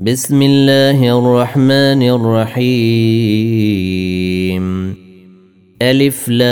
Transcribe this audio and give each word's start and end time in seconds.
بسم 0.00 0.42
الله 0.42 1.18
الرحمن 1.18 2.02
الرحيم. 2.02 2.64
ألف 5.82 6.28
لام 6.28 6.46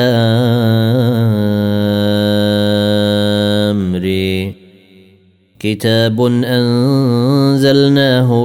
ري 3.94 4.52
كتاب 5.60 6.20
أنزلناه 6.44 7.68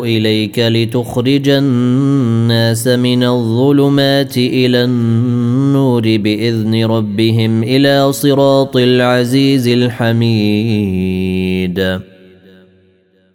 إليك 0.03 0.59
لتخرج 0.59 1.49
الناس 1.49 2.87
من 2.87 3.23
الظلمات 3.23 4.37
إلى 4.37 4.83
النور 4.83 6.17
بإذن 6.17 6.85
ربهم 6.85 7.63
إلى 7.63 8.11
صراط 8.11 8.77
العزيز 8.77 9.67
الحميد. 9.67 10.91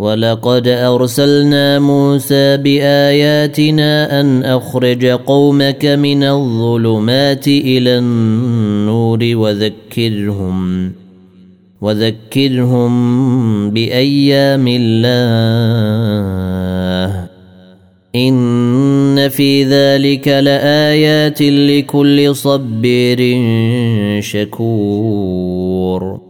ولقد 0.00 0.68
أرسلنا 0.68 1.78
موسى 1.78 2.56
بآياتنا 2.56 4.20
أن 4.20 4.44
أخرج 4.44 5.06
قومك 5.06 5.86
من 5.86 6.24
الظلمات 6.24 7.48
إلى 7.48 7.98
النور 7.98 9.18
وذكرهم 9.22 10.92
وذكرهم 11.80 12.90
بأيام 13.70 14.64
الله. 14.68 15.10
إن 18.16 19.28
في 19.28 19.64
ذلك 19.64 20.28
لآيات 20.28 21.42
لكل 21.42 22.36
صبير 22.36 23.18
شكور. 24.22 26.29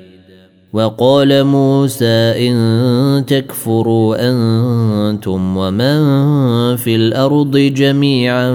وقال 0.73 1.43
موسى 1.43 2.47
إن 2.47 3.25
تكفروا 3.27 4.15
أنتم 4.19 5.57
ومن 5.57 5.99
في 6.75 6.95
الأرض 6.95 7.57
جميعا 7.57 8.51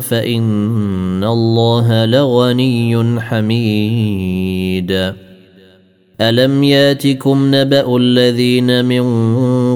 فإن 0.00 1.24
الله 1.24 2.04
لغني 2.04 3.20
حميد. 3.20 5.12
ألم 6.20 6.64
ياتكم 6.64 7.54
نبأ 7.54 7.96
الذين 7.96 8.84
من 8.84 9.04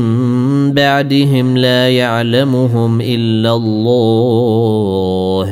بعدهم 0.74 1.56
لا 1.58 1.90
يعلمهم 1.90 3.00
إلا 3.00 3.54
الله. 3.54 5.48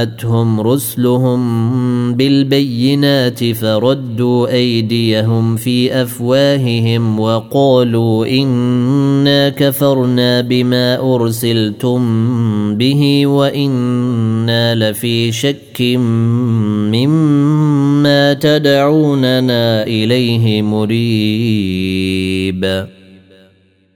جاءتهم 0.00 0.60
رسلهم 0.60 2.14
بالبينات 2.14 3.44
فردوا 3.44 4.48
أيديهم 4.52 5.56
في 5.56 6.02
أفواههم 6.02 7.20
وقالوا 7.20 8.26
إنا 8.26 9.48
كفرنا 9.48 10.40
بما 10.40 11.14
أرسلتم 11.14 12.00
به 12.76 13.26
وإنا 13.26 14.74
لفي 14.74 15.32
شك 15.32 15.80
مما 16.90 18.32
تدعوننا 18.34 19.82
إليه 19.82 20.62
مريب. 20.62 22.20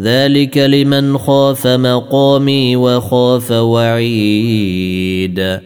ذلك 0.00 0.58
لمن 0.58 1.18
خاف 1.18 1.66
مقامي 1.66 2.76
وخاف 2.76 3.50
وعيد. 3.50 5.58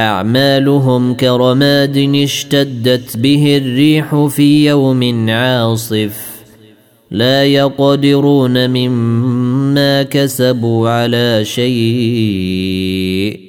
أعمالهم 0.00 1.14
كرماد 1.14 2.10
اشتدت 2.14 3.16
به 3.16 3.56
الريح 3.56 4.26
في 4.26 4.66
يوم 4.66 5.30
عاصف. 5.30 6.42
لا 7.10 7.44
يقدرون 7.44 8.70
مما 8.70 10.02
كسبوا 10.02 10.88
على 10.88 11.44
شيء. 11.44 13.40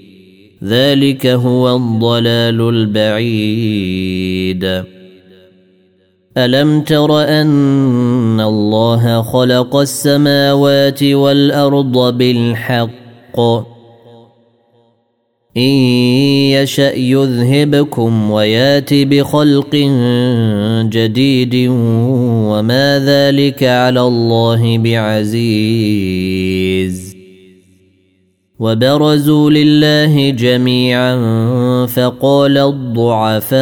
ذلك 0.63 1.27
هو 1.27 1.75
الضلال 1.75 2.61
البعيد. 2.69 4.63
ألم 6.37 6.81
تر 6.81 7.23
أن 7.41 8.41
الله 8.41 9.21
خلق 9.21 9.75
السماوات 9.75 11.03
والأرض 11.03 12.17
بالحق؟ 12.17 13.70
إن 15.57 15.73
يشأ 16.55 16.93
يذهبكم 16.95 18.31
ويات 18.31 18.93
بخلق 18.93 19.75
جديد 20.89 21.67
وما 22.51 22.99
ذلك 22.99 23.63
على 23.63 24.01
الله 24.01 24.77
بعزيز 24.77 26.31
وبرزوا 28.59 29.49
لله 29.49 30.29
جميعا 30.29 31.15
فقال 31.85 32.57
الضعفاء 32.57 33.61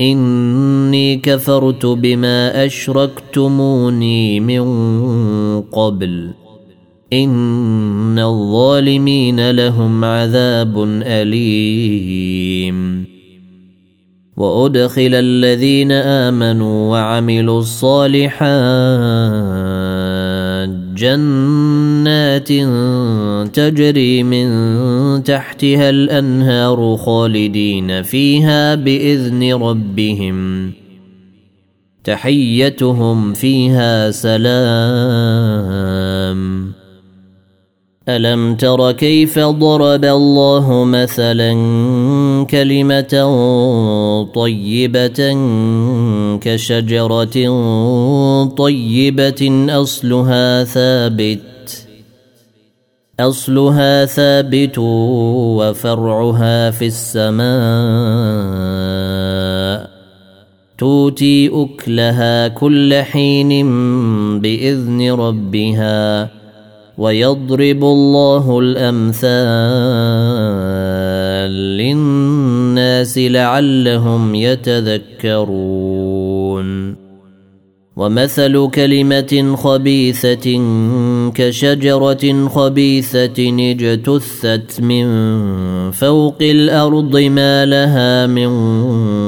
إني 0.00 1.16
كفرت 1.16 1.86
بما 1.86 2.66
أشركتموني 2.66 4.40
من 4.40 4.62
قبل. 5.60 6.30
إن 7.12 8.18
الظالمين 8.18 9.50
لهم 9.50 10.04
عذاب 10.04 10.84
أليم. 11.02 13.04
وأدخل 14.36 15.14
الذين 15.14 15.92
آمنوا 15.92 16.90
وعملوا 16.90 17.58
الصالحات 17.58 18.48
جنات 20.98 22.48
تجري 23.54 24.22
من 24.22 24.48
تحتها 25.22 25.90
الأنهار 25.90 26.96
خالدين 26.96 28.02
فيها 28.02 28.74
بإذن 28.74 29.52
ربهم. 29.52 30.70
تحيتهم 32.04 33.32
فيها 33.32 34.10
سلام. 34.10 35.48
ألم 38.08 38.54
تر 38.54 38.92
كيف 38.92 39.38
ضرب 39.38 40.04
الله 40.04 40.84
مثلا 40.84 41.52
كلمة 42.44 43.14
طيبة 44.34 45.20
كشجرة 46.40 47.36
طيبة 48.44 49.66
أصلها 49.70 50.64
ثابت 50.64 51.40
أصلها 53.20 54.04
ثابت 54.04 54.78
وفرعها 55.58 56.70
في 56.70 56.86
السماء. 56.86 57.48
توتي 60.78 61.50
أكلها 61.52 62.48
كل 62.48 62.94
حين 62.94 63.50
بإذن 64.40 65.10
ربها 65.12 66.28
ويضرب 66.98 67.84
الله 67.84 68.58
الأمثال. 68.58 69.28
للناس 71.48 73.18
لعلهم 73.18 74.34
يتذكرون. 74.34 75.78
ومثل 77.96 78.70
كلمة 78.70 79.56
خبيثة 79.56 80.60
كشجرة 81.34 82.48
خبيثة 82.48 83.70
اجتثت 83.70 84.80
من 84.80 85.06
فوق 85.90 86.36
الأرض 86.40 87.18
ما 87.18 87.66
لها 87.66 88.26
من 88.26 88.52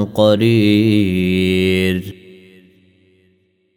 قرير. 0.05 1.41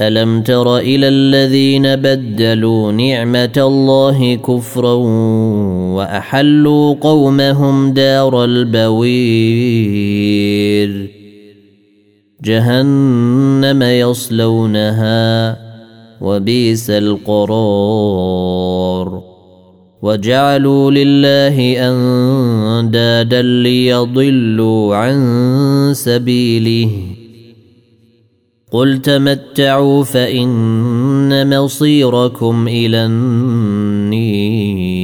الم 0.00 0.42
تر 0.42 0.78
إلى 0.78 1.08
الذين 1.08 1.96
بدلوا 1.96 2.92
نعمه 2.92 3.52
الله 3.56 4.34
كفرا 4.34 4.94
واحلوا 5.94 6.94
قومهم 6.94 7.92
دار 7.92 8.44
البوير 8.44 9.74
جهنم 12.44 13.82
يصلونها 13.82 15.56
وبئس 16.20 16.90
القرار 16.90 18.34
وجعلوا 20.02 20.90
لله 20.90 21.88
اندادا 21.88 23.42
ليضلوا 23.42 24.96
عن 24.96 25.90
سبيله 25.94 27.13
قل 28.74 29.02
تمتعوا 29.02 30.04
فان 30.04 31.58
مصيركم 31.58 32.68
إلى 32.68 33.06
النير 33.06 35.03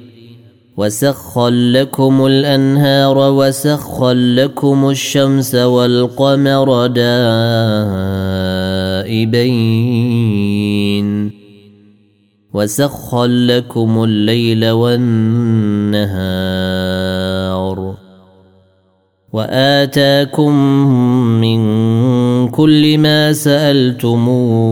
وسخر 0.77 1.49
لكم 1.49 2.25
الأنهار 2.25 3.17
وسخر 3.17 4.11
لكم 4.11 4.89
الشمس 4.89 5.55
والقمر 5.55 6.87
دائبين. 6.87 7.31
وسخر 12.53 13.25
لكم 13.25 14.03
الليل 14.03 14.69
والنهار. 14.69 16.01
وآتاكم 19.33 20.55
من 21.41 21.61
كل 22.47 22.97
ما 22.97 23.33
سألتموه. 23.33 24.71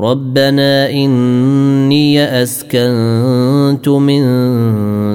ربنا 0.00 0.90
إني 0.90 2.42
أسكنت 2.42 3.88
من 3.88 4.22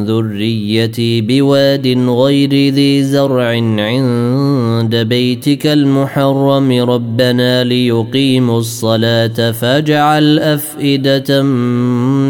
ذريتي 0.06 1.22
بواد 1.22 1.88
غير 2.10 2.50
ذي 2.50 3.04
زرع 3.04 3.48
عند 3.80 4.96
بيتك 4.96 5.68
المحرم 5.68 6.72
ربنا 6.89 7.63
ليقيموا 7.63 8.60
الصلاة 8.60 9.51
فاجعل 9.51 10.39
أفئدة 10.39 11.44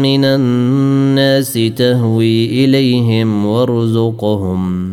من 0.02 0.24
الناس 0.24 1.52
تهوي 1.76 2.64
إليهم 2.64 3.46
وارزقهم 3.46 4.92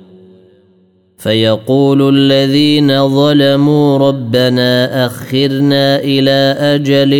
فيقول 1.21 2.15
الذين 2.15 3.09
ظلموا 3.09 3.97
ربنا 3.97 5.05
أخرنا 5.05 5.99
إلى 5.99 6.55
أجل 6.59 7.13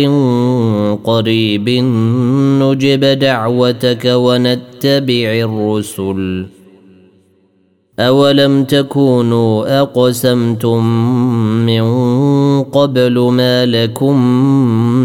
قريب 1.04 1.68
نجب 2.62 3.04
دعوتك 3.04 4.04
ونتبع 4.04 5.30
الرسل. 5.48 6.46
أولم 7.98 8.64
تكونوا 8.64 9.80
أقسمتم 9.80 10.86
من 11.66 11.84
قبل 12.62 13.18
ما 13.18 13.66
لكم 13.66 14.16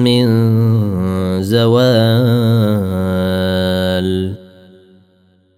من 0.03 0.27
زوال 1.41 3.16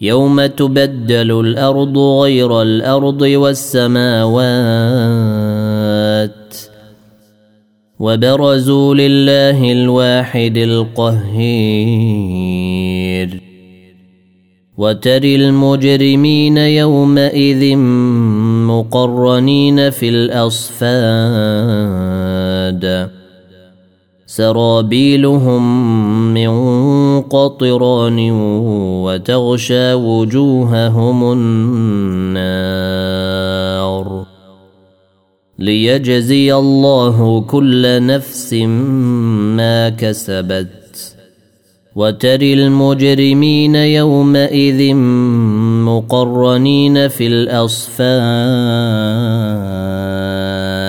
يوم 0.00 0.46
تبدل 0.46 1.40
الأرض 1.40 1.98
غير 1.98 2.62
الأرض 2.62 3.20
والسماوات 3.22 4.36
وبرزوا 7.98 8.94
لله 8.94 9.72
الواحد 9.72 10.56
القهير 10.56 11.86
وتري 14.78 15.36
المجرمين 15.36 16.58
يومئذ 16.58 17.76
مقرنين 18.66 19.90
في 19.90 20.08
الأصفاد 20.08 21.06
سرابيلهم 24.26 25.64
من 26.34 26.50
قطران 27.22 28.30
وتغشى 29.04 29.94
وجوههم 29.94 31.32
النار 31.32 32.66
ليجزي 35.58 36.54
الله 36.54 37.40
كل 37.40 38.06
نفس 38.06 38.54
ما 39.56 39.88
كسبت 39.88 41.16
وتري 41.96 42.54
المجرمين 42.54 43.74
يومئذ 43.74 44.94
مقرنين 45.84 47.08
في 47.08 47.26
الأصفاد 47.26 48.06